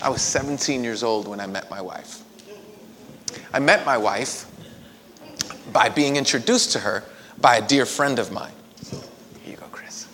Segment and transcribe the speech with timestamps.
[0.00, 2.22] I was 17 years old when I met my wife.
[3.52, 4.46] I met my wife
[5.72, 7.04] by being introduced to her
[7.40, 8.52] by a dear friend of mine.
[9.42, 10.06] Here you go, Chris.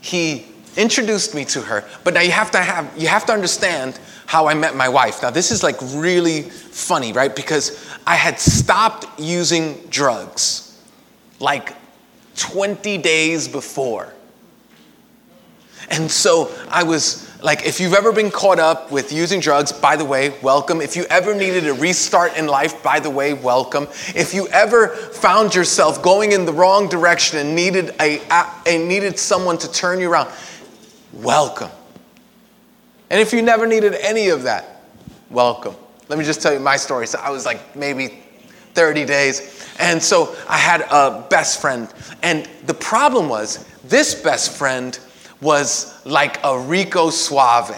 [0.00, 3.98] He introduced me to her, but now you have to have you have to understand
[4.26, 5.22] how I met my wife.
[5.22, 7.34] Now this is like really funny, right?
[7.34, 10.80] Because I had stopped using drugs
[11.40, 11.74] like
[12.36, 14.12] 20 days before.
[15.90, 19.94] And so I was like, if you've ever been caught up with using drugs, by
[19.94, 20.80] the way, welcome.
[20.80, 23.84] If you ever needed a restart in life, by the way, welcome.
[24.08, 28.20] If you ever found yourself going in the wrong direction and needed, a,
[28.66, 30.30] a needed someone to turn you around,
[31.12, 31.70] welcome.
[33.08, 34.82] And if you never needed any of that,
[35.30, 35.76] welcome.
[36.08, 37.06] Let me just tell you my story.
[37.06, 38.18] So I was like maybe
[38.74, 39.64] 30 days.
[39.78, 41.88] And so I had a best friend.
[42.24, 44.98] And the problem was, this best friend
[45.40, 47.76] was like a Rico Suave.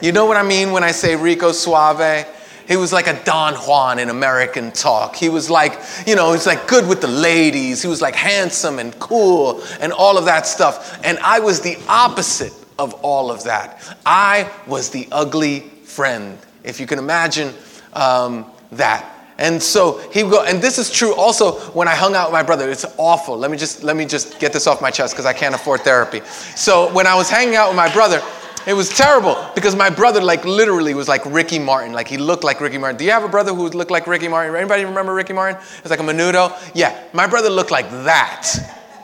[0.00, 2.26] You know what I mean when I say Rico Suave?
[2.66, 5.14] He was like a Don Juan in American talk.
[5.16, 7.82] He was like, you know, he's like good with the ladies.
[7.82, 10.98] He was like handsome and cool and all of that stuff.
[11.04, 13.96] And I was the opposite of all of that.
[14.06, 17.52] I was the ugly friend, if you can imagine
[17.92, 19.13] um, that.
[19.38, 22.34] And so he would go, and this is true also when I hung out with
[22.34, 22.70] my brother.
[22.70, 23.36] It's awful.
[23.36, 25.80] Let me just let me just get this off my chest because I can't afford
[25.80, 26.20] therapy.
[26.54, 28.22] So when I was hanging out with my brother,
[28.66, 31.92] it was terrible because my brother like literally was like Ricky Martin.
[31.92, 32.96] Like he looked like Ricky Martin.
[32.96, 34.54] Do you have a brother who looked like Ricky Martin?
[34.54, 35.60] Anybody remember Ricky Martin?
[35.78, 36.56] It's like a menudo.
[36.74, 38.48] Yeah, my brother looked like that.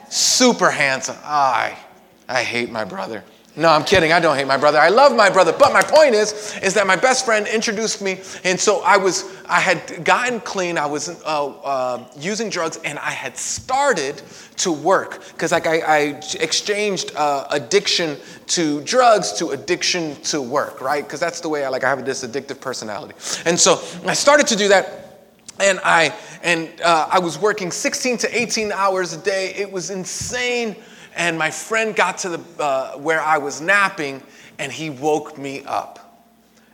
[0.09, 1.17] Super handsome.
[1.25, 1.77] I,
[2.29, 3.23] I hate my brother.
[3.57, 4.13] No, I'm kidding.
[4.13, 4.79] I don't hate my brother.
[4.79, 5.53] I love my brother.
[5.53, 9.25] But my point is, is that my best friend introduced me, and so I was,
[9.47, 10.79] I had gotten clean.
[10.79, 14.23] I was uh, uh, using drugs, and I had started
[14.59, 15.99] to work because like I, I
[16.39, 18.17] exchanged uh, addiction
[18.49, 21.03] to drugs to addiction to work, right?
[21.03, 21.83] Because that's the way I like.
[21.83, 23.15] I have this addictive personality,
[23.47, 25.27] and so I started to do that,
[25.59, 26.15] and I
[26.45, 29.55] and uh, I was working 16 to 18 hours a day.
[29.57, 30.77] It was insane
[31.21, 34.23] and my friend got to the uh, where I was napping,
[34.59, 35.99] and he woke me up.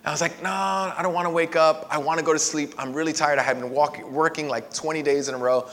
[0.04, 1.88] I was like, no, I don't want to wake up.
[1.90, 2.72] I want to go to sleep.
[2.78, 3.40] I'm really tired.
[3.40, 5.68] I had been working like 20 days in a row,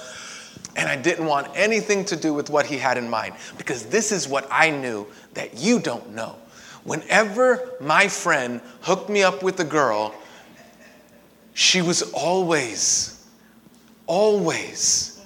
[0.75, 4.11] and I didn't want anything to do with what he had in mind because this
[4.11, 5.05] is what I knew
[5.35, 6.35] that you don't know.
[6.83, 10.15] Whenever my friend hooked me up with a girl,
[11.53, 13.23] she was always,
[14.07, 15.21] always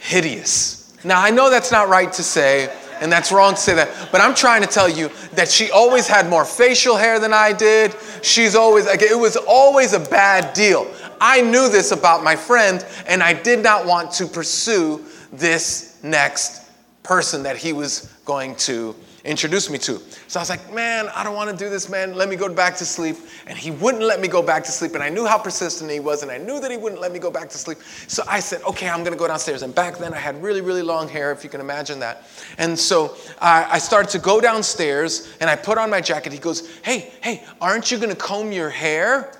[0.00, 4.08] hideous now, I know that's not right to say, and that's wrong to say that,
[4.10, 7.52] but I'm trying to tell you that she always had more facial hair than I
[7.52, 7.94] did.
[8.22, 10.90] She's always, like, it was always a bad deal.
[11.20, 16.62] I knew this about my friend, and I did not want to pursue this next
[17.02, 18.94] person that he was going to
[19.26, 20.00] introduced me to.
[20.28, 22.14] So I was like, man, I don't want to do this, man.
[22.14, 23.16] Let me go back to sleep.
[23.46, 24.94] And he wouldn't let me go back to sleep.
[24.94, 27.18] And I knew how persistent he was, and I knew that he wouldn't let me
[27.18, 27.78] go back to sleep.
[28.06, 29.62] So I said, okay, I'm going to go downstairs.
[29.62, 32.28] And back then I had really, really long hair, if you can imagine that.
[32.58, 36.32] And so I, I started to go downstairs, and I put on my jacket.
[36.32, 39.32] He goes, hey, hey, aren't you going to comb your hair?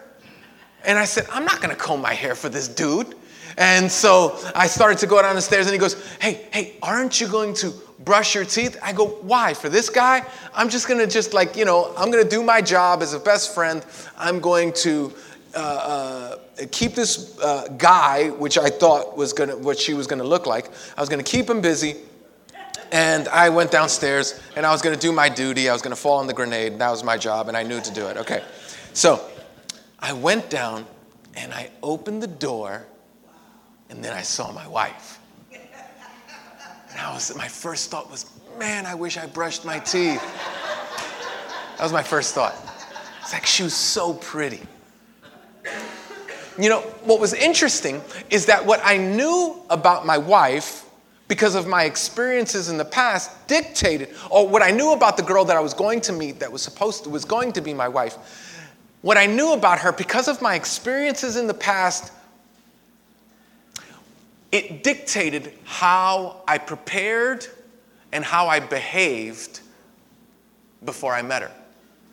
[0.84, 3.14] And I said, I'm not going to comb my hair for this dude.
[3.56, 7.20] And so I started to go down the stairs, and he goes, hey, hey, aren't
[7.20, 8.78] you going to brush your teeth?
[8.82, 9.54] I go, why?
[9.54, 10.24] For this guy?
[10.54, 13.54] I'm just gonna just like, you know, I'm gonna do my job as a best
[13.54, 13.84] friend.
[14.16, 15.12] I'm going to
[15.54, 16.36] uh, uh,
[16.70, 20.70] keep this uh, guy, which I thought was gonna, what she was gonna look like.
[20.96, 21.96] I was gonna keep him busy.
[22.92, 25.68] And I went downstairs and I was gonna do my duty.
[25.68, 26.78] I was gonna fall on the grenade.
[26.78, 28.16] That was my job and I knew to do it.
[28.18, 28.44] Okay.
[28.92, 29.26] So
[29.98, 30.86] I went down
[31.34, 32.86] and I opened the door
[33.90, 35.20] and then I saw my wife.
[35.52, 38.26] And I was, my first thought was,
[38.58, 40.22] man, I wish I brushed my teeth.
[41.76, 42.54] That was my first thought.
[43.20, 44.62] It's like she was so pretty.
[46.58, 50.86] You know, what was interesting is that what I knew about my wife
[51.28, 55.44] because of my experiences in the past dictated or what I knew about the girl
[55.44, 57.88] that I was going to meet that was supposed to was going to be my
[57.88, 58.62] wife.
[59.02, 62.12] What I knew about her because of my experiences in the past
[64.56, 67.46] it dictated how I prepared
[68.12, 69.60] and how I behaved
[70.84, 71.52] before I met her.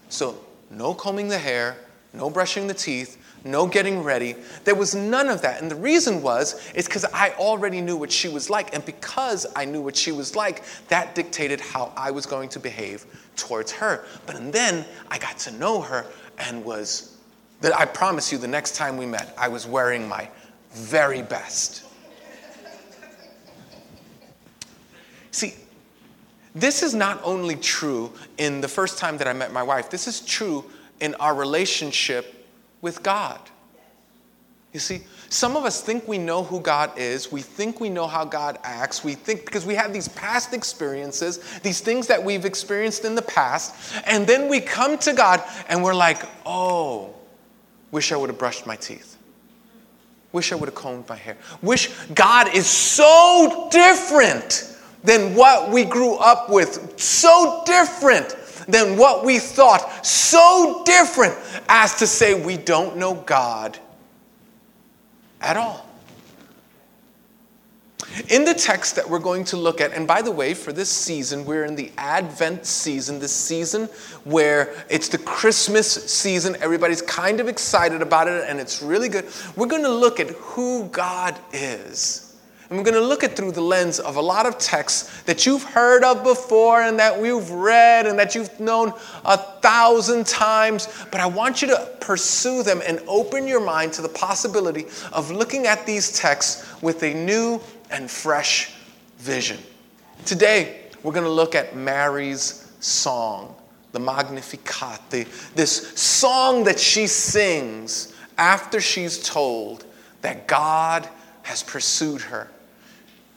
[0.09, 0.37] So,
[0.69, 1.77] no combing the hair,
[2.11, 4.35] no brushing the teeth, no getting ready.
[4.65, 5.61] There was none of that.
[5.61, 8.73] And the reason was, is because I already knew what she was like.
[8.75, 12.59] And because I knew what she was like, that dictated how I was going to
[12.59, 13.05] behave
[13.37, 14.05] towards her.
[14.25, 16.05] But then I got to know her
[16.37, 17.17] and was,
[17.61, 20.27] that I promise you, the next time we met, I was wearing my
[20.71, 21.85] very best.
[25.33, 25.55] See,
[26.55, 30.07] This is not only true in the first time that I met my wife, this
[30.07, 30.63] is true
[30.99, 32.47] in our relationship
[32.81, 33.39] with God.
[34.71, 37.31] You see, some of us think we know who God is.
[37.31, 39.03] We think we know how God acts.
[39.03, 43.21] We think because we have these past experiences, these things that we've experienced in the
[43.21, 43.75] past,
[44.05, 47.13] and then we come to God and we're like, oh,
[47.91, 49.17] wish I would have brushed my teeth.
[50.31, 51.37] Wish I would have combed my hair.
[51.61, 54.72] Wish God is so different
[55.03, 58.35] than what we grew up with, so different
[58.67, 61.35] than what we thought, so different
[61.67, 63.77] as to say we don't know God
[65.41, 65.85] at all.
[68.29, 70.89] In the text that we're going to look at, and by the way, for this
[70.89, 73.85] season, we're in the Advent season, this season
[74.23, 76.55] where it's the Christmas season.
[76.61, 79.25] Everybody's kind of excited about it, and it's really good.
[79.55, 82.32] We're going to look at who God is.
[82.73, 85.45] And we're going to look at through the lens of a lot of texts that
[85.45, 88.93] you've heard of before and that we've read and that you've known
[89.25, 90.87] a thousand times.
[91.11, 95.29] But I want you to pursue them and open your mind to the possibility of
[95.29, 97.61] looking at these texts with a new
[97.91, 98.73] and fresh
[99.19, 99.59] vision.
[100.25, 103.53] Today, we're going to look at Mary's song,
[103.91, 109.85] the Magnificat, the, this song that she sings after she's told
[110.23, 111.07] that God
[111.43, 112.49] has pursued her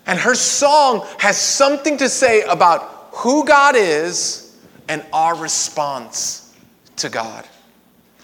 [0.06, 4.56] and her song has something to say about who God is
[4.88, 6.54] and our response
[6.96, 7.46] to God.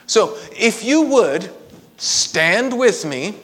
[0.07, 1.51] So, if you would
[1.97, 3.35] stand with me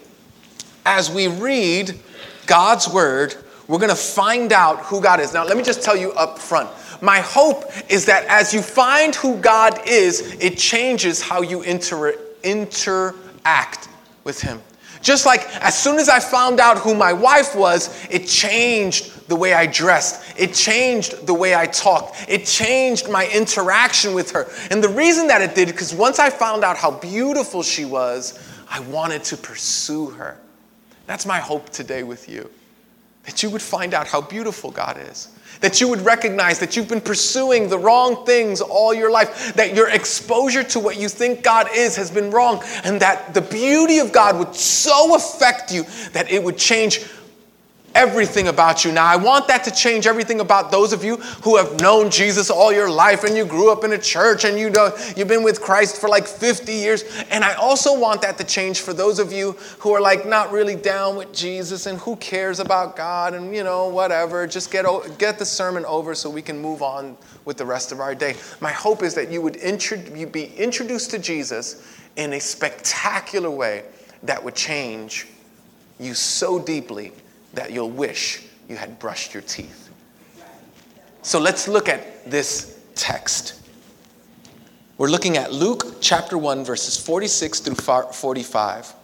[0.85, 1.99] as we read
[2.47, 3.35] God's word,
[3.67, 5.35] we're going to find out who God is.
[5.35, 6.71] Now, let me just tell you up front.
[7.01, 12.19] My hope is that as you find who God is, it changes how you inter-
[12.43, 13.89] interact
[14.25, 14.61] with Him.
[15.01, 19.37] Just like as soon as I found out who my wife was, it changed the
[19.37, 20.39] way I dressed.
[20.39, 22.27] It changed the way I talked.
[22.29, 24.51] It changed my interaction with her.
[24.71, 28.39] And the reason that it did, because once I found out how beautiful she was,
[28.69, 30.39] I wanted to pursue her.
[31.07, 32.51] That's my hope today with you.
[33.29, 35.29] That you would find out how beautiful God is
[35.61, 39.75] that you would recognize that you've been pursuing the wrong things all your life, that
[39.75, 43.99] your exposure to what you think God is has been wrong, and that the beauty
[43.99, 47.05] of God would so affect you that it would change
[47.99, 48.93] everything about you.
[48.93, 52.49] Now, I want that to change everything about those of you who have known Jesus
[52.49, 55.43] all your life and you grew up in a church and you know you've been
[55.43, 57.03] with Christ for like 50 years.
[57.29, 60.53] And I also want that to change for those of you who are like not
[60.53, 64.47] really down with Jesus and who cares about God and you know whatever.
[64.47, 64.87] Just get
[65.19, 67.17] get the sermon over so we can move on
[67.47, 68.37] with the rest of our day.
[68.61, 73.83] My hope is that you would intro- be introduced to Jesus in a spectacular way
[74.23, 75.27] that would change
[75.99, 77.11] you so deeply
[77.59, 79.91] that you'll wish you had brushed your teeth.
[81.23, 83.61] So let's look at this text.
[84.97, 88.95] We're looking at Luke chapter 1, verses 46 through 45.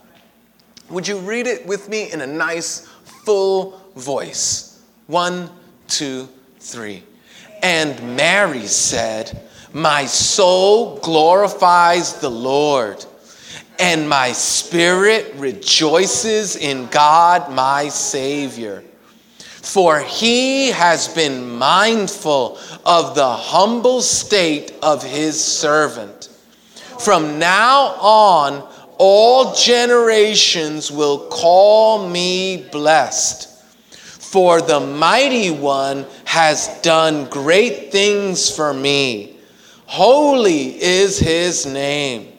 [0.90, 2.86] Would you read it with me in a nice,
[3.24, 4.80] full voice?
[5.08, 5.50] One,
[5.88, 6.28] two,
[6.60, 7.02] three.
[7.60, 9.42] And Mary said,
[9.72, 13.04] My soul glorifies the Lord
[13.78, 18.84] and my spirit rejoices in God my Savior.
[19.38, 26.28] For he has been mindful of the humble state of his servant.
[27.00, 28.68] From now on,
[28.98, 33.50] all generations will call me blessed.
[33.90, 39.38] For the mighty one has done great things for me.
[39.86, 42.33] Holy is his name.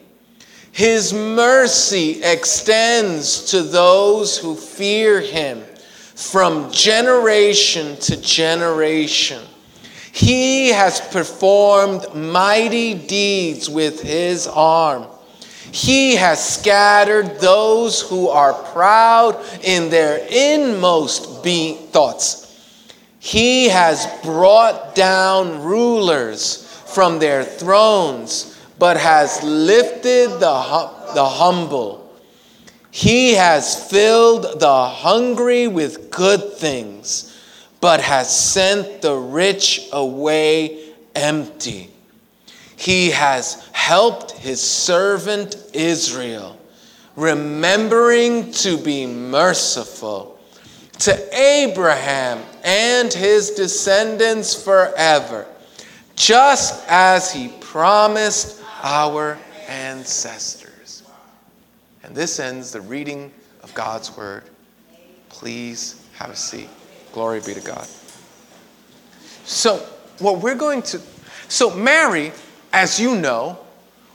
[0.76, 5.62] His mercy extends to those who fear him
[6.14, 9.42] from generation to generation.
[10.12, 15.06] He has performed mighty deeds with his arm.
[15.72, 22.54] He has scattered those who are proud in their inmost be- thoughts.
[23.18, 32.02] He has brought down rulers from their thrones but has lifted the, the humble.
[32.90, 37.38] He has filled the hungry with good things,
[37.80, 41.90] but has sent the rich away empty.
[42.76, 46.58] He has helped his servant Israel,
[47.16, 50.38] remembering to be merciful
[50.98, 55.46] to Abraham and his descendants forever,
[56.14, 61.02] just as he promised our ancestors.
[62.04, 63.32] And this ends the reading
[63.64, 64.44] of God's word.
[65.28, 66.68] Please have a seat.
[67.12, 67.84] Glory be to God.
[69.44, 69.78] So,
[70.20, 71.00] what we're going to.
[71.48, 72.30] So, Mary,
[72.72, 73.58] as you know,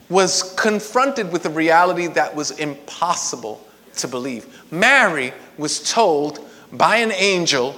[0.08, 4.72] was confronted with a reality that was impossible to believe.
[4.72, 7.76] Mary was told by an angel,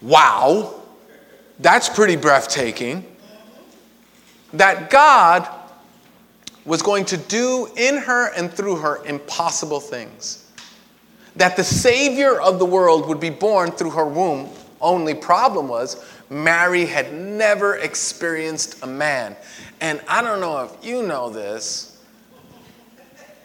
[0.00, 0.80] wow,
[1.58, 3.04] that's pretty breathtaking,
[4.54, 5.46] that God
[6.64, 10.46] was going to do in her and through her impossible things.
[11.36, 14.50] That the Savior of the world would be born through her womb.
[14.80, 19.36] Only problem was, Mary had never experienced a man.
[19.80, 22.02] And I don't know if you know this,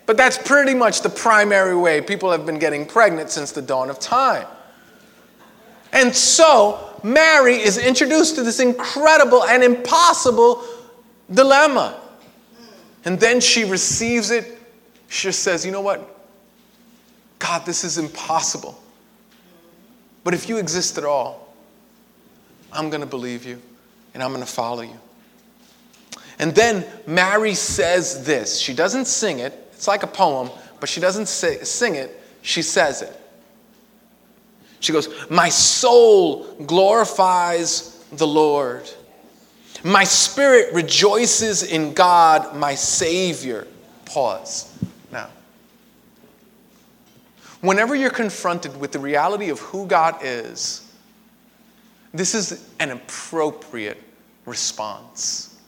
[0.05, 3.89] but that's pretty much the primary way people have been getting pregnant since the dawn
[3.89, 4.45] of time.
[5.91, 10.63] And so, Mary is introduced to this incredible and impossible
[11.31, 11.99] dilemma.
[13.05, 14.59] And then she receives it.
[15.07, 16.11] She says, You know what?
[17.39, 18.81] God, this is impossible.
[20.23, 21.53] But if you exist at all,
[22.73, 23.61] I'm going to believe you
[24.13, 24.99] and I'm going to follow you.
[26.39, 28.59] And then Mary says this.
[28.59, 32.61] She doesn't sing it, it's like a poem, but she doesn't say, sing it, she
[32.61, 33.21] says it.
[34.79, 38.89] She goes, My soul glorifies the Lord.
[39.83, 43.67] My spirit rejoices in God, my Savior.
[44.05, 44.71] Pause.
[45.11, 45.29] Now,
[47.61, 50.91] whenever you're confronted with the reality of who God is,
[52.13, 54.01] this is an appropriate
[54.45, 55.59] response.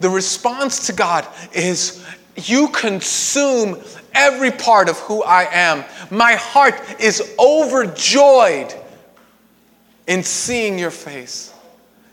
[0.00, 2.04] The response to God is
[2.36, 3.80] you consume
[4.12, 5.84] every part of who I am.
[6.10, 8.74] My heart is overjoyed
[10.06, 11.53] in seeing your face.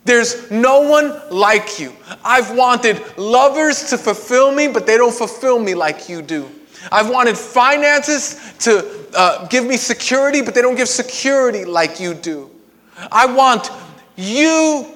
[0.03, 1.93] There's no one like you.
[2.25, 6.49] I've wanted lovers to fulfill me, but they don't fulfill me like you do.
[6.91, 12.15] I've wanted finances to uh, give me security, but they don't give security like you
[12.15, 12.49] do.
[13.11, 13.69] I want
[14.15, 14.87] you,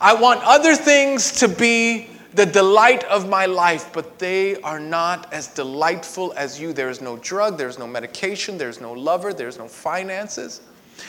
[0.00, 5.32] I want other things to be the delight of my life, but they are not
[5.32, 6.72] as delightful as you.
[6.72, 10.60] There is no drug, there's no medication, there's no lover, there's no finances.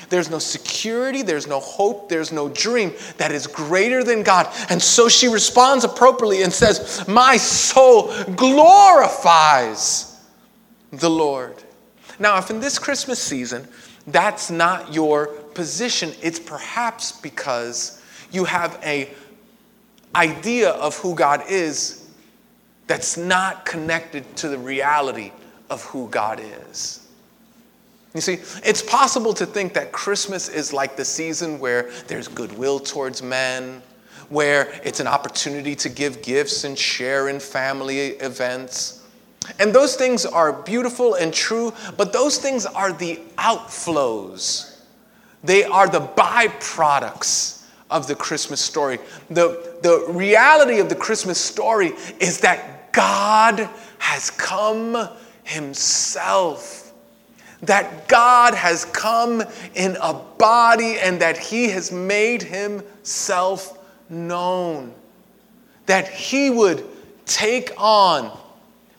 [0.09, 4.47] There's no security, there's no hope, there's no dream that is greater than God.
[4.69, 10.19] And so she responds appropriately and says, My soul glorifies
[10.91, 11.55] the Lord.
[12.19, 13.67] Now, if in this Christmas season
[14.07, 18.01] that's not your position, it's perhaps because
[18.31, 19.09] you have a
[20.15, 22.09] idea of who God is
[22.87, 25.31] that's not connected to the reality
[25.69, 27.06] of who God is.
[28.17, 32.79] You see, it's possible to think that Christmas is like the season where there's goodwill
[32.79, 33.83] towards men,
[34.29, 39.05] where it's an opportunity to give gifts and share in family events.
[39.59, 44.79] And those things are beautiful and true, but those things are the outflows.
[45.43, 48.97] They are the byproducts of the Christmas story.
[49.29, 53.69] The, the reality of the Christmas story is that God
[53.99, 55.07] has come
[55.43, 56.86] Himself.
[57.61, 64.93] That God has come in a body and that He has made Himself known.
[65.85, 66.85] That He would
[67.25, 68.37] take on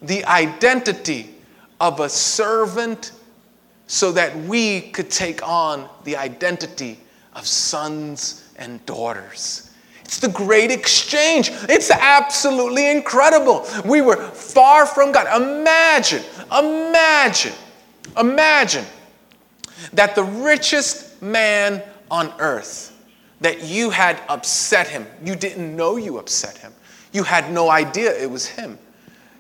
[0.03, 1.35] the identity
[1.81, 3.13] of a servant
[3.87, 6.99] so that we could take on the identity
[7.35, 9.71] of sons and daughters.
[10.05, 11.51] It's the great exchange.
[11.69, 13.67] It's absolutely incredible.
[13.85, 15.27] We were far from God.
[15.41, 17.53] Imagine, imagine,
[18.19, 18.85] imagine
[19.93, 22.95] that the richest man on earth,
[23.41, 25.07] that you had upset him.
[25.25, 26.73] You didn't know you upset him.
[27.13, 28.79] You had no idea it was him.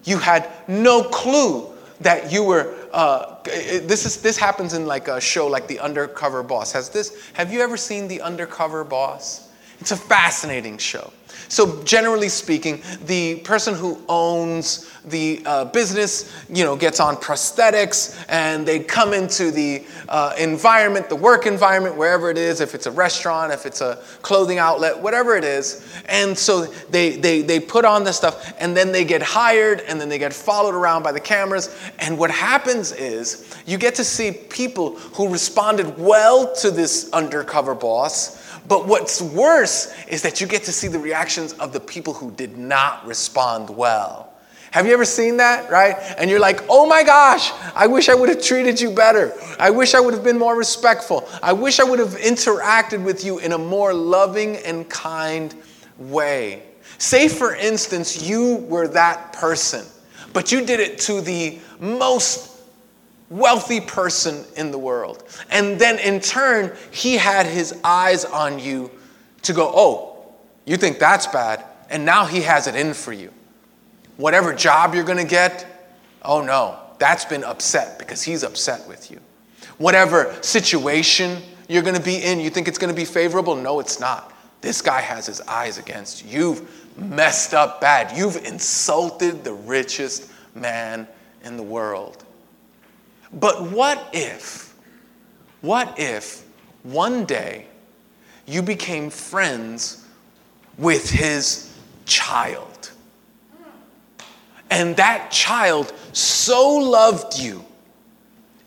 [0.04, 1.66] You had no clue
[2.00, 6.42] that you were uh, this is this happens in like a show like the undercover
[6.42, 11.12] boss has this have you ever seen the undercover boss it's a fascinating show
[11.48, 18.24] so generally speaking the person who owns the uh, business you know gets on prosthetics
[18.28, 22.86] and they come into the uh, environment the work environment wherever it is if it's
[22.86, 25.86] a restaurant if it's a clothing outlet whatever it is.
[26.06, 30.00] And so they they, they put on this stuff and then they get hired and
[30.00, 31.74] then they get followed around by the cameras.
[31.98, 37.74] And what happens is you get to see people who responded well to this undercover
[37.74, 42.12] boss but what's worse is that you get to see the reactions of the people
[42.12, 44.32] who did not respond well.
[44.70, 45.96] Have you ever seen that, right?
[46.18, 49.32] And you're like, oh my gosh, I wish I would have treated you better.
[49.58, 51.26] I wish I would have been more respectful.
[51.42, 55.54] I wish I would have interacted with you in a more loving and kind
[55.96, 56.64] way.
[56.98, 59.86] Say, for instance, you were that person,
[60.34, 62.57] but you did it to the most
[63.30, 65.24] wealthy person in the world.
[65.50, 68.90] And then in turn, he had his eyes on you
[69.42, 70.32] to go, oh,
[70.64, 73.32] you think that's bad, and now he has it in for you.
[74.16, 75.66] Whatever job you're gonna get,
[76.22, 79.20] oh no, that's been upset because he's upset with you.
[79.78, 83.54] Whatever situation you're gonna be in, you think it's gonna be favorable?
[83.54, 84.34] No, it's not.
[84.60, 86.38] This guy has his eyes against you.
[86.38, 88.16] You've messed up bad.
[88.16, 91.06] You've insulted the richest man
[91.44, 92.24] in the world.
[93.32, 94.74] But what if,
[95.60, 96.44] what if
[96.82, 97.66] one day
[98.46, 100.06] you became friends
[100.78, 101.74] with his
[102.06, 102.90] child?
[104.70, 107.64] And that child so loved you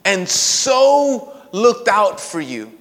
[0.05, 2.71] and so looked out for you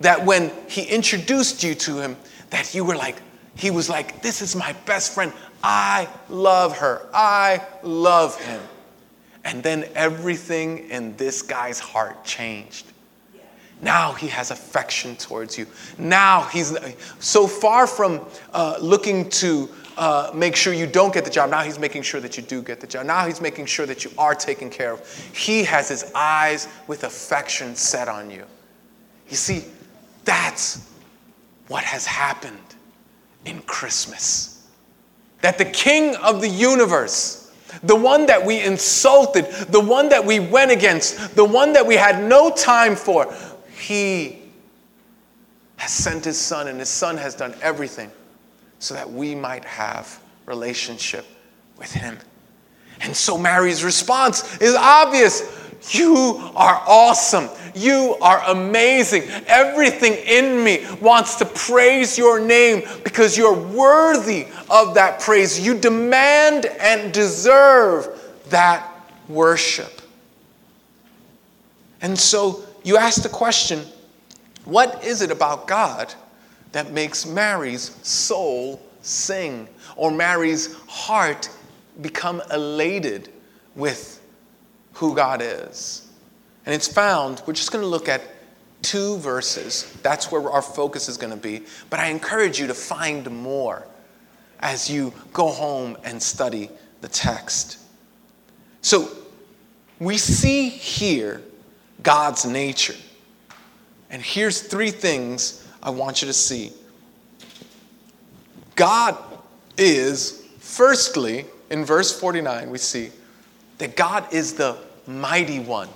[0.00, 2.16] that when he introduced you to him,
[2.50, 3.20] that you were like,
[3.56, 5.32] he was like, This is my best friend.
[5.62, 7.06] I love her.
[7.12, 8.60] I love him.
[9.48, 12.84] And then everything in this guy's heart changed.
[13.80, 15.66] Now he has affection towards you.
[15.96, 16.76] Now he's
[17.18, 21.48] so far from uh, looking to uh, make sure you don't get the job.
[21.48, 23.06] Now he's making sure that you do get the job.
[23.06, 25.32] Now he's making sure that you are taken care of.
[25.34, 28.44] He has his eyes with affection set on you.
[29.30, 29.64] You see,
[30.26, 30.86] that's
[31.68, 32.58] what has happened
[33.46, 34.68] in Christmas.
[35.40, 37.37] That the King of the universe,
[37.82, 41.94] the one that we insulted, the one that we went against, the one that we
[41.94, 43.34] had no time for,
[43.78, 44.38] he
[45.76, 48.10] has sent his son, and his son has done everything
[48.78, 51.24] so that we might have relationship
[51.76, 52.18] with him.
[53.00, 55.42] And so Mary's response is obvious.
[55.90, 57.48] You are awesome.
[57.74, 59.22] You are amazing.
[59.46, 65.58] Everything in me wants to praise your name because you're worthy of that praise.
[65.60, 68.08] You demand and deserve
[68.48, 68.90] that
[69.28, 70.02] worship.
[72.00, 73.84] And so you ask the question
[74.64, 76.12] what is it about God
[76.72, 81.48] that makes Mary's soul sing or Mary's heart
[82.02, 83.30] become elated
[83.74, 84.17] with
[84.98, 86.10] who God is?
[86.66, 88.20] And it's found, we're just going to look at
[88.82, 89.92] two verses.
[90.02, 91.62] That's where our focus is going to be.
[91.88, 93.86] But I encourage you to find more
[94.60, 96.68] as you go home and study
[97.00, 97.78] the text.
[98.82, 99.08] So
[100.00, 101.42] we see here
[102.02, 102.96] God's nature.
[104.10, 106.72] And here's three things I want you to see.
[108.74, 109.16] God
[109.76, 113.10] is, firstly, in verse 49, we see
[113.78, 115.88] that God is the mighty one.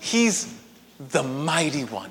[0.00, 0.54] He's
[0.98, 2.10] the mighty one.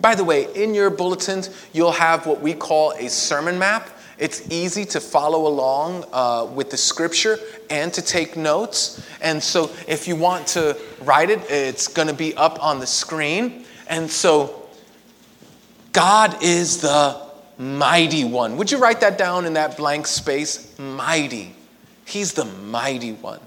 [0.00, 3.88] By the way, in your bulletins, you'll have what we call a sermon map.
[4.18, 7.38] It's easy to follow along uh, with the scripture
[7.70, 9.04] and to take notes.
[9.20, 12.86] And so, if you want to write it, it's going to be up on the
[12.86, 13.64] screen.
[13.88, 14.68] And so,
[15.92, 17.20] God is the
[17.58, 18.56] mighty one.
[18.56, 20.76] Would you write that down in that blank space?
[20.78, 21.54] Mighty.
[22.04, 23.40] He's the mighty one.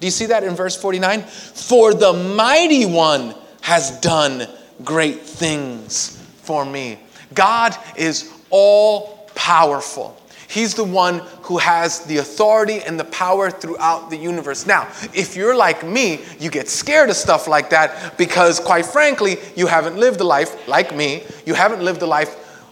[0.00, 1.22] Do you see that in verse 49?
[1.22, 4.46] For the mighty one has done
[4.84, 6.98] great things for me.
[7.34, 10.16] God is all powerful.
[10.48, 14.64] He's the one who has the authority and the power throughout the universe.
[14.64, 19.36] Now, if you're like me, you get scared of stuff like that because, quite frankly,
[19.56, 21.22] you haven't lived a life like me.
[21.44, 22.64] You haven't lived a life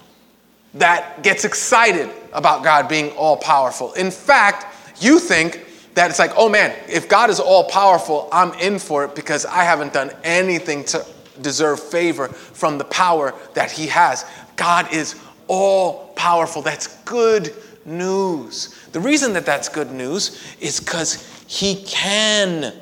[0.72, 3.92] that gets excited about God being all powerful.
[3.92, 5.65] In fact, you think
[5.96, 9.46] that it's like, oh man, if God is all powerful, I'm in for it because
[9.46, 11.04] I haven't done anything to
[11.40, 14.26] deserve favor from the power that He has.
[14.56, 16.60] God is all powerful.
[16.60, 17.54] That's good
[17.86, 18.74] news.
[18.92, 21.14] The reason that that's good news is because
[21.46, 22.74] He can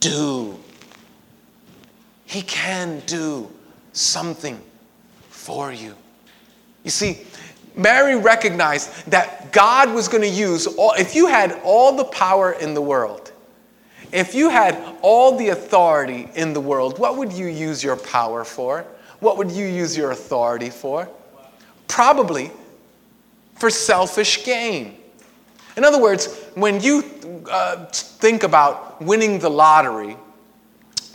[0.00, 0.58] do.
[2.24, 3.50] He can do
[3.92, 4.58] something
[5.28, 5.94] for you.
[6.82, 7.26] You see,
[7.76, 12.52] Mary recognized that God was going to use all, if you had all the power
[12.52, 13.32] in the world,
[14.12, 18.44] if you had all the authority in the world, what would you use your power
[18.44, 18.86] for?
[19.18, 21.08] What would you use your authority for?
[21.88, 22.52] Probably
[23.56, 24.96] for selfish gain.
[25.76, 27.02] In other words, when you
[27.50, 30.16] uh, think about winning the lottery,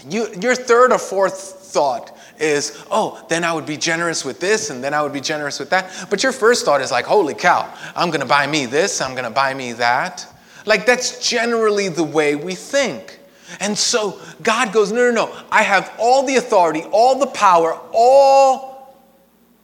[0.09, 4.69] you, your third or fourth thought is, oh, then I would be generous with this
[4.69, 6.07] and then I would be generous with that.
[6.09, 9.29] But your first thought is like, holy cow, I'm gonna buy me this, I'm gonna
[9.29, 10.25] buy me that.
[10.65, 13.19] Like that's generally the way we think.
[13.59, 17.79] And so God goes, no, no, no, I have all the authority, all the power,
[17.93, 18.95] all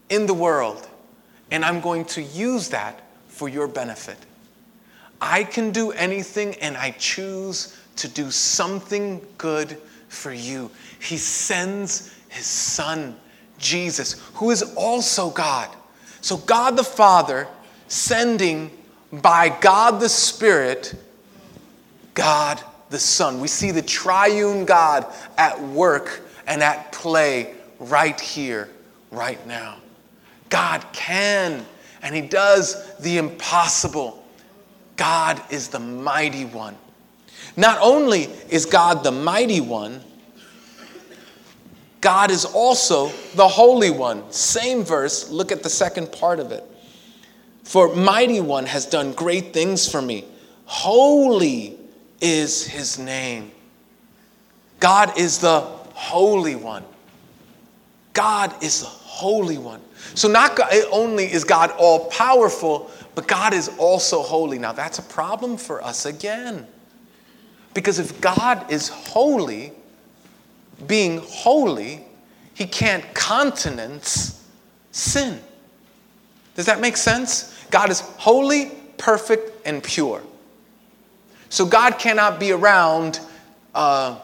[0.10, 0.88] in the world,
[1.52, 4.18] and I'm going to use that for your benefit.
[5.22, 9.78] I can do anything, and I choose to do something good
[10.10, 10.72] for you.
[11.00, 13.16] He sends his son,
[13.58, 15.70] Jesus, who is also God,
[16.20, 17.48] So, God the Father
[17.88, 18.72] sending
[19.12, 20.96] by God the Spirit,
[22.14, 23.40] God the Son.
[23.40, 25.06] We see the triune God
[25.38, 28.70] at work and at play right here,
[29.12, 29.78] right now.
[30.50, 31.66] God can,
[32.02, 34.26] and He does the impossible.
[34.98, 36.76] God is the mighty one.
[37.56, 40.02] Not only is God the mighty one,
[42.06, 44.32] God is also the Holy One.
[44.32, 46.64] Same verse, look at the second part of it.
[47.64, 50.24] For mighty one has done great things for me.
[50.66, 51.80] Holy
[52.22, 53.52] is his name.
[54.80, 56.84] God is the Holy One.
[58.14, 59.82] God is the Holy One.
[60.14, 60.60] So, not
[60.92, 64.60] only is God all powerful, but God is also holy.
[64.60, 66.68] Now, that's a problem for us again.
[67.74, 69.74] Because if God is holy,
[70.88, 72.06] being holy,
[72.54, 74.48] he can't countenance
[74.92, 75.40] sin.
[76.56, 77.66] Does that make sense?
[77.70, 80.22] God is holy, perfect, and pure.
[81.50, 83.20] So God cannot be around
[83.74, 84.20] uh,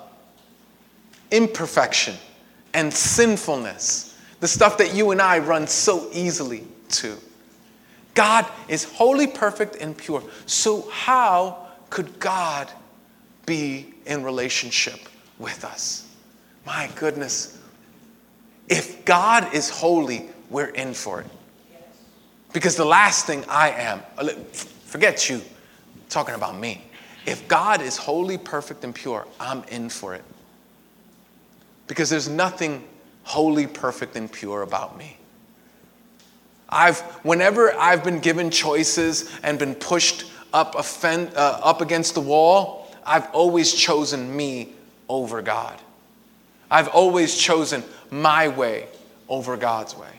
[1.30, 2.16] imperfection
[2.74, 7.18] and sinfulness, the stuff that you and I run so easily to.
[8.14, 10.24] God is holy, perfect, and pure.
[10.46, 12.70] So, how could God
[13.46, 15.00] be in relationship
[15.40, 16.11] with us?
[16.66, 17.60] My goodness.
[18.68, 21.28] If God is holy, we're in for it.
[22.54, 24.30] Because the last thing I am, uh,
[24.86, 25.42] forget you,
[26.10, 26.84] talking about me.
[27.26, 30.24] If God is holy, perfect, and pure, I'm in for it.
[31.88, 32.84] Because there's nothing
[33.24, 35.18] holy, perfect, and pure about me.
[36.70, 42.22] I've, whenever I've been given choices and been pushed up, offend, uh, up against the
[42.22, 44.74] wall, I've always chosen me
[45.10, 45.80] over God.
[46.72, 48.88] I've always chosen my way
[49.28, 50.10] over God's way.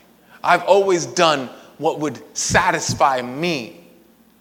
[0.44, 3.80] I've always done what would satisfy me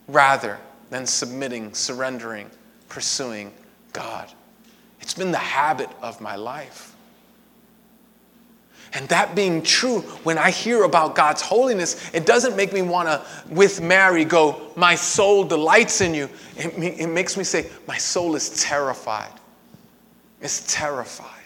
[0.07, 2.51] rather than submitting, surrendering,
[2.89, 3.53] pursuing
[3.93, 4.29] God.
[4.99, 6.95] It's been the habit of my life.
[8.93, 13.07] And that being true, when I hear about God's holiness, it doesn't make me want
[13.07, 16.29] to, with Mary, go, My soul delights in you.
[16.57, 19.31] It, it makes me say, My soul is terrified.
[20.41, 21.40] It's terrified.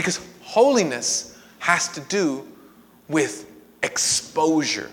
[0.00, 2.48] Because holiness has to do
[3.08, 4.90] with exposure,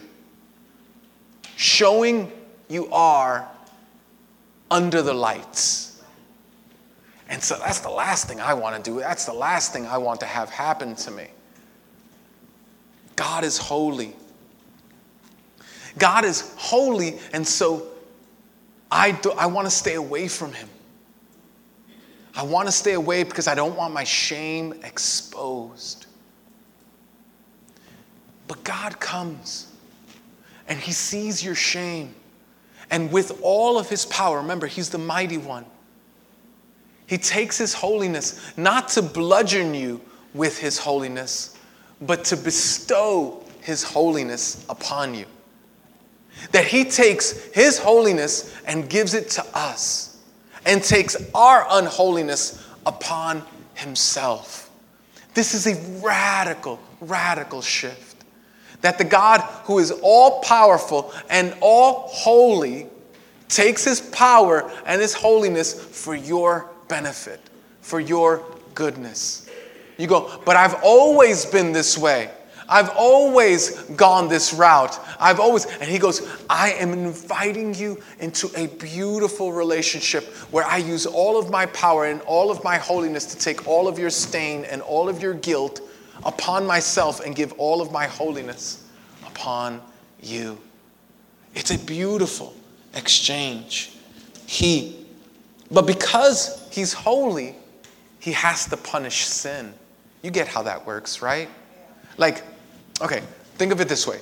[1.56, 2.30] showing
[2.67, 3.48] you are
[4.70, 6.04] under the lights.
[7.30, 9.00] And so that's the last thing I want to do.
[9.00, 11.28] That's the last thing I want to have happen to me.
[13.15, 14.13] God is holy.
[15.98, 17.88] God is holy, and so
[18.91, 20.67] I, do, I want to stay away from him.
[22.38, 26.06] I want to stay away because I don't want my shame exposed.
[28.47, 29.73] But God comes
[30.67, 32.13] and He sees your shame.
[32.91, 35.65] And with all of His power, remember, He's the mighty one.
[37.08, 40.00] He takes His holiness not to bludgeon you
[40.36, 41.58] with His holiness,
[42.02, 45.26] but to bestow His holiness upon you.
[46.52, 50.07] That He takes His holiness and gives it to us,
[50.65, 53.43] and takes our unholiness upon
[53.76, 54.70] Himself.
[55.34, 58.08] This is a radical, radical shift
[58.82, 62.88] that the God who is all powerful and all holy
[63.50, 67.39] takes his power and his holiness for your benefit,
[67.82, 68.43] for your
[68.76, 69.50] goodness.
[69.98, 72.30] You go, but I've always been this way.
[72.69, 74.99] I've always gone this route.
[75.19, 80.77] I've always, and he goes, I am inviting you into a beautiful relationship where I
[80.77, 84.10] use all of my power and all of my holiness to take all of your
[84.10, 85.82] stain and all of your guilt
[86.25, 88.86] upon myself and give all of my holiness
[89.25, 89.82] upon
[90.21, 90.58] you.
[91.56, 92.53] It's a beautiful
[92.93, 93.93] exchange.
[94.45, 95.06] He,
[95.71, 97.56] but because he's holy,
[98.19, 99.73] he has to punish sin.
[100.21, 101.47] You get how that works, right?
[102.17, 102.43] Like,
[103.02, 103.22] okay,
[103.56, 104.20] think of it this way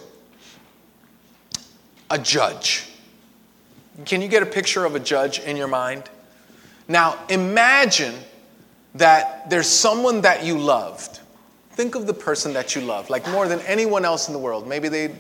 [2.10, 2.90] a judge.
[4.06, 6.04] Can you get a picture of a judge in your mind?
[6.88, 8.14] Now, imagine
[8.94, 11.20] that there's someone that you loved
[11.76, 14.66] Think of the person that you love, like more than anyone else in the world.
[14.66, 15.14] Maybe they,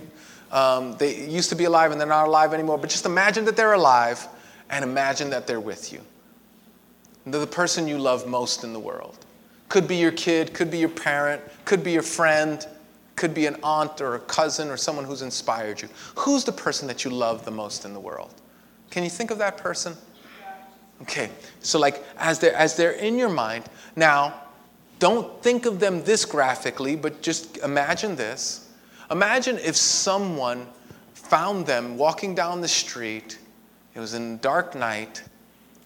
[0.53, 3.57] um, they used to be alive and they're not alive anymore, but just imagine that
[3.57, 4.25] they're alive
[4.69, 5.99] and imagine that they're with you.
[7.25, 9.17] The person you love most in the world.
[9.67, 12.65] Could be your kid, could be your parent, could be your friend,
[13.15, 15.89] could be an aunt or a cousin or someone who's inspired you.
[16.15, 18.33] Who's the person that you love the most in the world?
[18.89, 19.95] Can you think of that person?
[21.01, 24.41] Okay, so like as they're, as they're in your mind, now
[24.99, 28.69] don't think of them this graphically, but just imagine this.
[29.11, 30.67] Imagine if someone
[31.13, 33.39] found them walking down the street,
[33.93, 35.23] it was in dark night,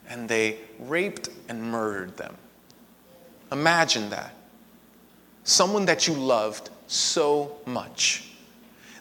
[0.07, 2.35] and they raped and murdered them.
[3.51, 4.33] Imagine that.
[5.43, 8.31] Someone that you loved so much.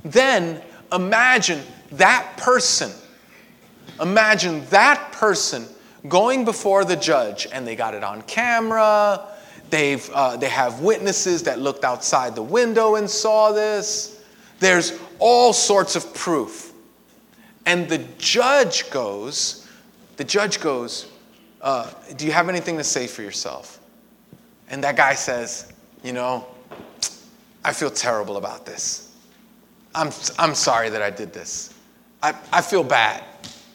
[0.05, 2.93] Then imagine that person,
[4.01, 5.67] imagine that person
[6.07, 9.27] going before the judge, and they got it on camera.
[9.71, 14.23] They've, uh, they have witnesses that looked outside the window and saw this.
[14.61, 16.73] There's all sorts of proof.
[17.67, 19.67] And the judge goes,
[20.17, 21.07] the judge goes,
[21.61, 23.81] uh, Do you have anything to say for yourself?
[24.71, 25.73] And that guy says,
[26.03, 26.47] You know,
[27.69, 29.15] I feel terrible about this.
[29.95, 31.75] I'm, I'm sorry that I did this.
[32.23, 33.23] I, I feel bad.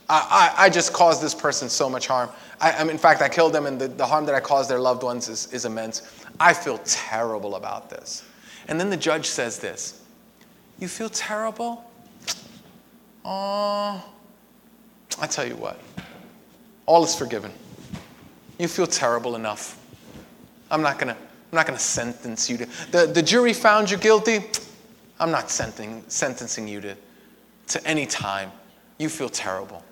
[0.10, 2.32] I, I, I just caused this person so much harm.
[2.60, 4.80] I, I in fact, I killed them, and the, the harm that I caused their
[4.80, 6.12] loved ones is, is immense.
[6.40, 8.24] I feel terrible about this.
[8.68, 10.02] And then the judge says this
[10.80, 11.86] You feel terrible?
[13.24, 14.04] Oh,
[15.22, 15.80] I tell you what,
[16.88, 17.52] all is forgiven.
[18.58, 19.80] You feel terrible enough.
[20.72, 21.16] I'm not gonna,
[21.54, 22.66] I'm not gonna sentence you to.
[22.90, 24.44] The, the jury found you guilty.
[25.20, 26.98] I'm not sentencing, sentencing you to,
[27.68, 28.52] to any time.
[28.98, 29.84] You feel terrible.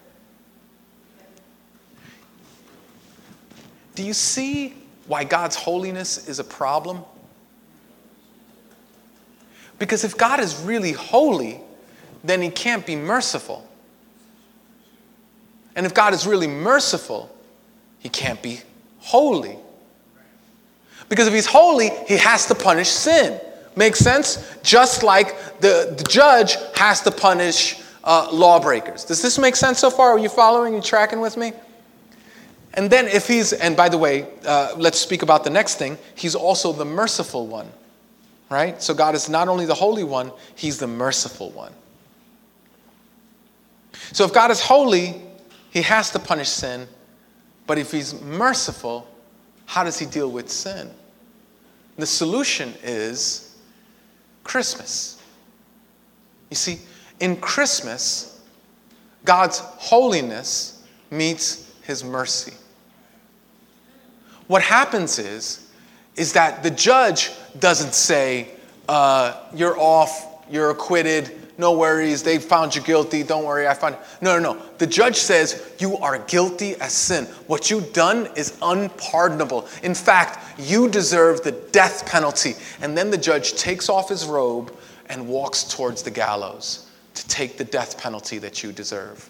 [3.93, 4.73] Do you see
[5.05, 7.03] why God's holiness is a problem?
[9.77, 11.61] Because if God is really holy,
[12.23, 13.69] then he can't be merciful.
[15.75, 17.31] And if God is really merciful,
[17.99, 18.61] he can't be
[18.97, 19.59] holy.
[21.11, 23.37] Because if he's holy, he has to punish sin.
[23.75, 24.57] Makes sense?
[24.63, 29.03] Just like the, the judge has to punish uh, lawbreakers.
[29.03, 30.11] Does this make sense so far?
[30.11, 31.51] Are you following and tracking with me?
[32.75, 35.97] And then, if he's, and by the way, uh, let's speak about the next thing.
[36.15, 37.69] He's also the merciful one,
[38.49, 38.81] right?
[38.81, 41.73] So, God is not only the holy one, he's the merciful one.
[44.13, 45.21] So, if God is holy,
[45.71, 46.87] he has to punish sin.
[47.67, 49.05] But if he's merciful,
[49.65, 50.89] how does he deal with sin?
[52.01, 53.55] The solution is
[54.43, 55.21] Christmas.
[56.49, 56.79] You see,
[57.19, 58.41] in Christmas,
[59.23, 62.53] God's holiness meets his mercy.
[64.47, 65.69] What happens is,
[66.15, 68.49] is that the judge doesn't say,
[68.89, 73.97] uh, you're off, you're acquitted, no worries, they found you guilty, don't worry, I found
[74.21, 74.61] No, no, no.
[74.77, 77.25] The judge says, you are guilty as sin.
[77.47, 79.67] What you've done is unpardonable.
[79.83, 82.55] In fact, you deserve the death penalty.
[82.81, 84.75] And then the judge takes off his robe
[85.09, 89.29] and walks towards the gallows to take the death penalty that you deserve.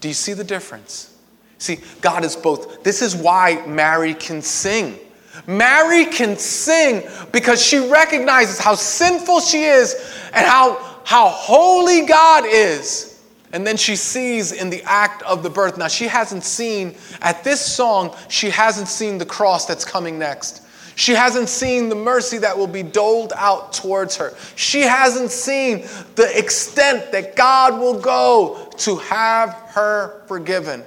[0.00, 1.14] Do you see the difference?
[1.58, 2.82] See, God is both.
[2.82, 4.98] This is why Mary can sing.
[5.46, 9.94] Mary can sing because she recognizes how sinful she is
[10.32, 13.18] and how, how holy God is.
[13.54, 15.78] And then she sees in the act of the birth.
[15.78, 20.60] Now, she hasn't seen, at this song, she hasn't seen the cross that's coming next.
[20.96, 24.34] She hasn't seen the mercy that will be doled out towards her.
[24.54, 30.84] She hasn't seen the extent that God will go to have her forgiven.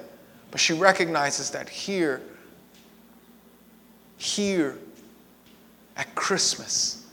[0.52, 2.22] But she recognizes that here,
[4.18, 4.78] here
[5.96, 7.04] at Christmas,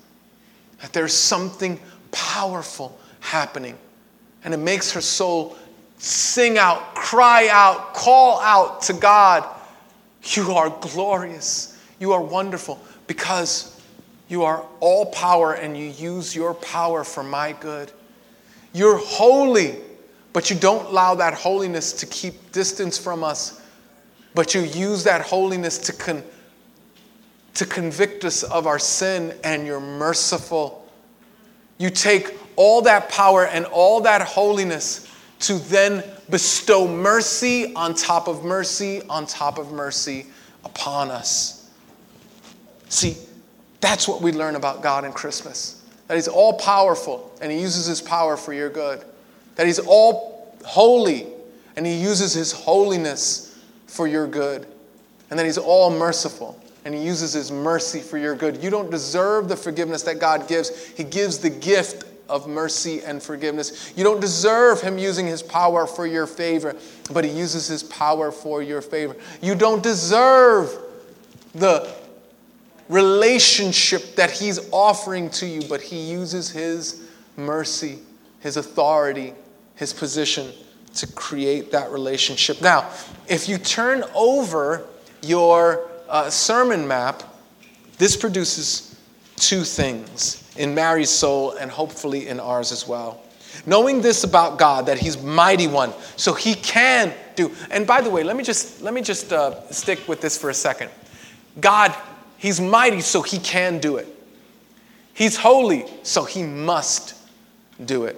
[0.79, 1.79] that there's something
[2.11, 3.77] powerful happening.
[4.43, 5.57] And it makes her soul
[5.97, 9.43] sing out, cry out, call out to God.
[10.23, 11.77] You are glorious.
[11.99, 13.81] You are wonderful because
[14.29, 17.91] you are all power and you use your power for my good.
[18.73, 19.77] You're holy
[20.33, 23.61] but you don't allow that holiness to keep distance from us,
[24.35, 26.23] but you use that holiness to, con-
[27.55, 30.78] to convict us of our sin, and you're merciful.
[31.79, 38.27] You take all that power and all that holiness to then bestow mercy on top
[38.27, 40.27] of mercy on top of mercy
[40.63, 41.67] upon us.
[42.89, 43.17] See,
[43.81, 45.83] that's what we learn about God in Christmas.
[46.07, 49.03] That He's all powerful and He uses His power for your good
[49.59, 51.27] that He's all holy
[51.75, 54.65] and He uses His holiness for your good,
[55.29, 56.57] and that He's all merciful
[56.89, 58.63] and He uses His mercy for your good.
[58.63, 63.21] You don't deserve the forgiveness that God gives, He gives the gift of mercy and
[63.21, 63.93] forgiveness.
[63.95, 66.75] You don't deserve Him using His power for your favor,
[67.13, 69.15] but He uses His power for your favor.
[69.39, 70.75] You don't deserve
[71.53, 71.93] the
[72.87, 77.99] relationship that He's offering to you, but He uses His mercy,
[78.39, 79.35] His authority,
[79.75, 80.51] his position
[80.95, 82.63] to create that relationship.
[82.63, 82.89] Now,
[83.27, 84.87] if you turn over
[85.21, 87.23] your uh, sermon map,
[87.97, 88.99] this produces
[89.35, 93.21] two things in Mary's soul and hopefully in ours as well.
[93.65, 97.51] Knowing this about God, that He's mighty one, so He can do.
[97.71, 100.49] And by the way, let me just let me just uh, stick with this for
[100.49, 100.91] a second.
[101.59, 101.93] God,
[102.37, 104.07] He's mighty, so He can do it.
[105.13, 107.15] He's holy, so He must
[107.85, 108.17] do it.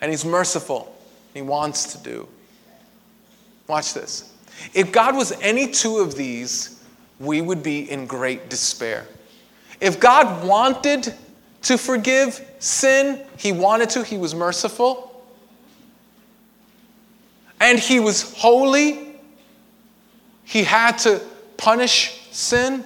[0.00, 0.94] And He's merciful,
[1.34, 2.28] He wants to do.
[3.66, 4.32] Watch this.
[4.74, 6.77] If God was any two of these,
[7.20, 9.06] we would be in great despair.
[9.80, 11.14] If God wanted
[11.62, 15.24] to forgive sin, He wanted to, He was merciful,
[17.60, 19.16] and He was holy,
[20.44, 21.20] He had to
[21.56, 22.84] punish sin,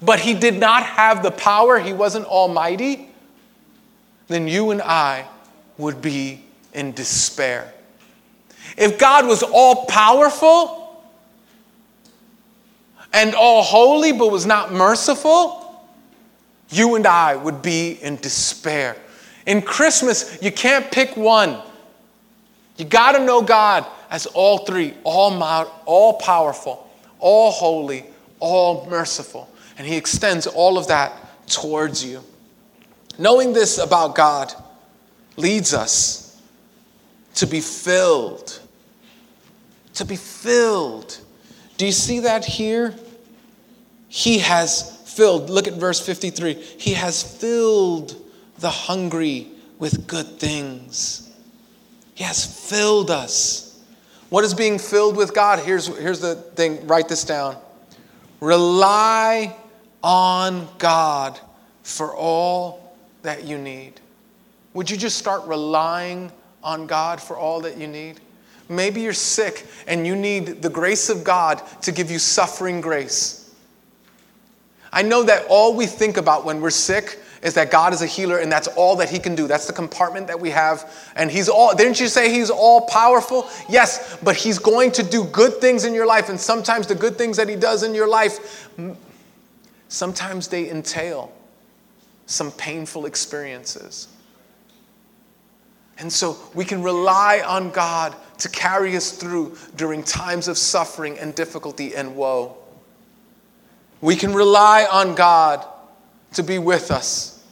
[0.00, 3.08] but He did not have the power, He wasn't almighty,
[4.28, 5.26] then you and I
[5.78, 7.72] would be in despair.
[8.76, 10.81] If God was all powerful
[13.12, 15.58] and all holy but was not merciful,
[16.70, 18.96] you and I would be in despair.
[19.46, 21.60] In Christmas, you can't pick one.
[22.76, 28.04] You got to know God as all three all, mild, all powerful, all holy,
[28.40, 29.48] all merciful.
[29.76, 31.12] And He extends all of that
[31.46, 32.22] towards you.
[33.18, 34.52] Knowing this about God
[35.36, 36.40] leads us
[37.34, 38.60] to be filled.
[39.94, 41.18] To be filled.
[41.76, 42.94] Do you see that here?
[44.14, 45.48] He has filled.
[45.48, 46.52] Look at verse 53.
[46.52, 48.14] He has filled
[48.58, 49.48] the hungry
[49.78, 51.30] with good things.
[52.12, 53.82] He has filled us.
[54.28, 55.60] What is being filled with God?
[55.60, 57.56] Here's, here's the thing write this down.
[58.40, 59.56] Rely
[60.02, 61.40] on God
[61.82, 63.98] for all that you need.
[64.74, 66.30] Would you just start relying
[66.62, 68.20] on God for all that you need?
[68.68, 73.41] Maybe you're sick and you need the grace of God to give you suffering grace.
[74.92, 78.06] I know that all we think about when we're sick is that God is a
[78.06, 79.48] healer and that's all that he can do.
[79.48, 80.90] That's the compartment that we have.
[81.16, 83.48] And he's all, didn't you say he's all powerful?
[83.68, 86.28] Yes, but he's going to do good things in your life.
[86.28, 88.68] And sometimes the good things that he does in your life,
[89.88, 91.32] sometimes they entail
[92.26, 94.08] some painful experiences.
[95.98, 101.18] And so we can rely on God to carry us through during times of suffering
[101.18, 102.56] and difficulty and woe.
[104.02, 105.64] We can rely on God
[106.34, 107.42] to be with us.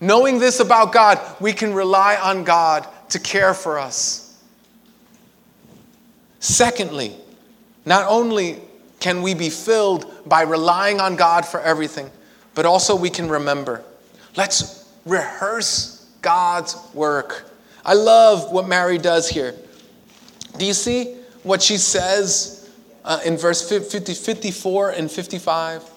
[0.00, 4.40] Knowing this about God, we can rely on God to care for us.
[6.38, 7.16] Secondly,
[7.86, 8.60] not only
[9.00, 12.10] can we be filled by relying on God for everything,
[12.54, 13.82] but also we can remember.
[14.36, 17.50] Let's rehearse God's work.
[17.84, 19.54] I love what Mary does here.
[20.58, 22.55] Do you see what she says
[23.06, 25.90] uh, in verse 50, 54 and 55.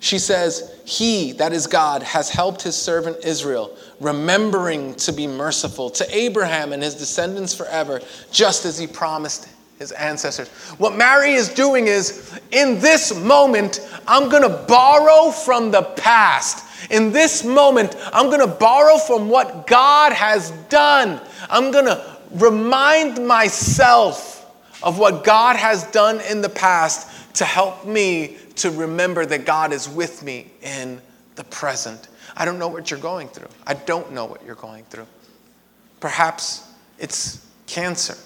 [0.00, 5.90] She says, He, that is God, has helped his servant Israel, remembering to be merciful
[5.90, 8.00] to Abraham and his descendants forever,
[8.32, 10.48] just as he promised his ancestors.
[10.78, 16.90] What Mary is doing is, in this moment, I'm going to borrow from the past.
[16.90, 21.20] In this moment, I'm going to borrow from what God has done.
[21.48, 24.41] I'm going to remind myself
[24.82, 29.72] of what God has done in the past to help me to remember that God
[29.72, 31.00] is with me in
[31.36, 32.08] the present.
[32.36, 33.48] I don't know what you're going through.
[33.66, 35.06] I don't know what you're going through.
[36.00, 36.68] Perhaps
[36.98, 38.16] it's cancer.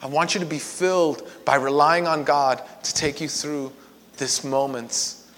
[0.00, 3.72] I want you to be filled by relying on God to take you through
[4.16, 5.30] this moments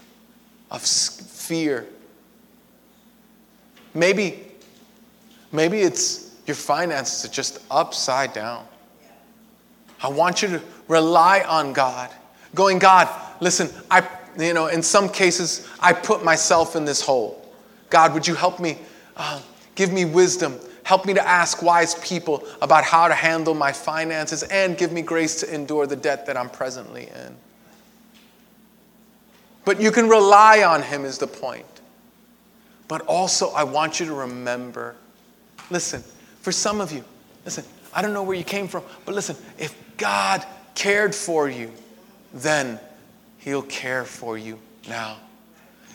[0.69, 1.87] of fear.
[3.93, 4.39] Maybe,
[5.51, 8.65] maybe it's your finances are just upside down.
[10.01, 12.09] I want you to rely on God.
[12.55, 13.07] Going, God,
[13.39, 17.37] listen, I, you know, in some cases, I put myself in this hole.
[17.89, 18.77] God, would you help me?
[19.15, 19.41] Uh,
[19.75, 20.59] give me wisdom.
[20.83, 25.01] Help me to ask wise people about how to handle my finances and give me
[25.01, 27.35] grace to endure the debt that I'm presently in.
[29.63, 31.65] But you can rely on Him, is the point.
[32.87, 34.95] But also, I want you to remember
[35.71, 36.03] listen,
[36.41, 37.03] for some of you,
[37.45, 40.43] listen, I don't know where you came from, but listen, if God
[40.73, 41.71] cared for you
[42.33, 42.79] then,
[43.37, 44.57] He'll care for you
[44.89, 45.17] now.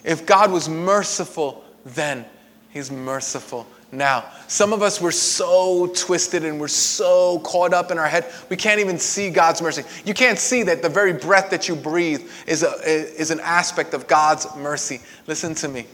[0.04, 2.24] If God was merciful then,
[2.70, 4.24] He's merciful now.
[4.46, 8.56] Some of us were so twisted and we're so caught up in our head, we
[8.56, 9.82] can't even see God's mercy.
[10.04, 13.92] You can't see that the very breath that you breathe is, a, is an aspect
[13.92, 15.00] of God's mercy.
[15.26, 15.86] Listen to me.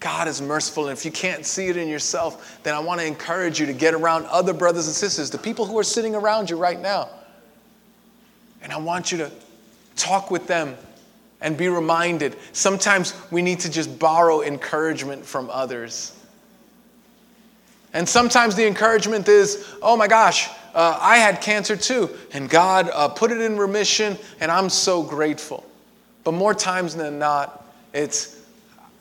[0.00, 0.88] God is merciful.
[0.88, 3.74] And if you can't see it in yourself, then I want to encourage you to
[3.74, 7.10] get around other brothers and sisters, the people who are sitting around you right now.
[8.62, 9.30] And I want you to
[9.96, 10.76] talk with them
[11.42, 12.36] and be reminded.
[12.52, 16.16] Sometimes we need to just borrow encouragement from others.
[17.92, 22.88] And sometimes the encouragement is, oh my gosh, uh, I had cancer too, and God
[22.92, 25.66] uh, put it in remission, and I'm so grateful.
[26.22, 28.39] But more times than not, it's,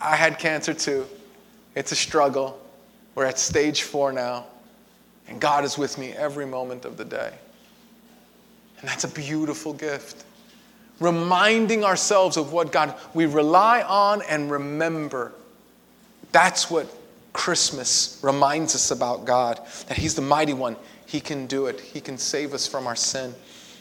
[0.01, 1.05] I had cancer too.
[1.75, 2.59] It's a struggle.
[3.15, 4.45] We're at stage four now,
[5.27, 7.33] and God is with me every moment of the day.
[8.79, 10.23] And that's a beautiful gift.
[10.99, 15.33] Reminding ourselves of what God, we rely on and remember.
[16.31, 16.87] That's what
[17.33, 20.75] Christmas reminds us about God that He's the mighty one.
[21.05, 23.33] He can do it, He can save us from our sin.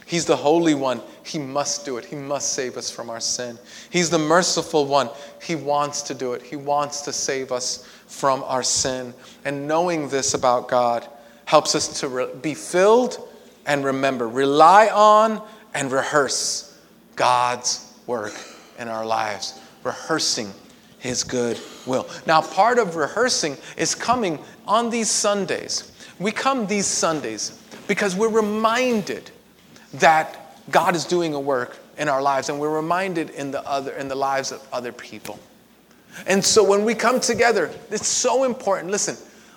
[0.09, 1.03] He's the Holy One.
[1.23, 2.05] He must do it.
[2.07, 3.59] He must save us from our sin.
[3.91, 5.11] He's the merciful one.
[5.43, 6.41] He wants to do it.
[6.41, 9.13] He wants to save us from our sin.
[9.45, 11.07] And knowing this about God
[11.45, 13.29] helps us to re- be filled
[13.67, 15.43] and remember, rely on
[15.75, 16.81] and rehearse
[17.15, 18.33] God's work
[18.79, 20.55] in our lives, rehearsing
[21.01, 22.09] His good will.
[22.27, 25.93] Now, part of rehearsing is coming on these Sundays.
[26.19, 29.33] We come these Sundays because we're reminded
[29.95, 33.93] that God is doing a work in our lives and we're reminded in the other
[33.93, 35.39] in the lives of other people.
[36.27, 38.91] And so when we come together, it's so important.
[38.91, 39.17] Listen,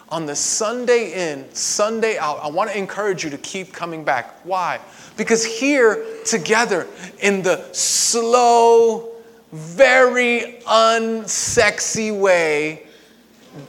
[0.10, 4.36] on the Sunday in, Sunday out, I want to encourage you to keep coming back.
[4.44, 4.80] Why?
[5.18, 6.88] Because here together
[7.20, 9.10] in the slow,
[9.52, 12.84] very unsexy way,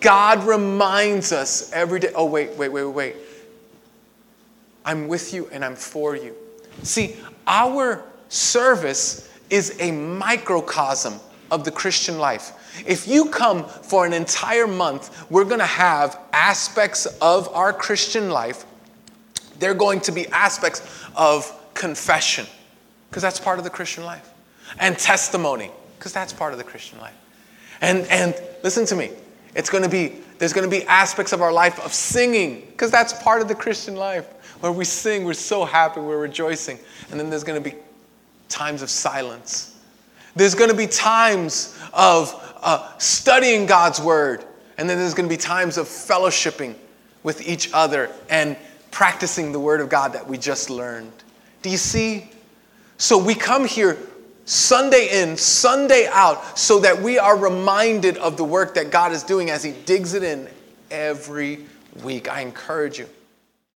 [0.00, 2.10] God reminds us every day.
[2.14, 3.16] Oh, wait, wait, wait, wait.
[4.84, 6.34] I'm with you and I'm for you.
[6.82, 7.16] See,
[7.46, 11.20] our service is a microcosm
[11.50, 12.52] of the Christian life.
[12.86, 18.30] If you come for an entire month, we're going to have aspects of our Christian
[18.30, 18.64] life.
[19.58, 20.80] They're going to be aspects
[21.14, 22.46] of confession,
[23.10, 24.32] because that's part of the Christian life,
[24.78, 27.14] and testimony, because that's part of the Christian life.
[27.82, 29.10] And, and listen to me,
[29.54, 32.90] it's going to be, there's going to be aspects of our life of singing, because
[32.90, 34.26] that's part of the Christian life
[34.62, 36.78] where we sing, we're so happy, we're rejoicing.
[37.10, 37.76] And then there's going to be
[38.48, 39.76] times of silence.
[40.36, 42.32] There's going to be times of
[42.62, 44.44] uh, studying God's word.
[44.78, 46.76] And then there's going to be times of fellowshipping
[47.24, 48.56] with each other and
[48.92, 51.10] practicing the word of God that we just learned.
[51.62, 52.30] Do you see?
[52.98, 53.98] So we come here
[54.44, 59.24] Sunday in, Sunday out, so that we are reminded of the work that God is
[59.24, 60.48] doing as He digs it in
[60.88, 61.66] every
[62.04, 62.30] week.
[62.30, 63.08] I encourage you